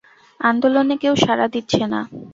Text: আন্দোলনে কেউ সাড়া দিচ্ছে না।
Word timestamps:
আন্দোলনে 0.39 0.95
কেউ 1.01 1.13
সাড়া 1.23 1.47
দিচ্ছে 1.53 1.83
না। 1.93 1.99